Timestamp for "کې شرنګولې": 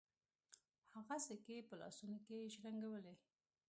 2.25-3.13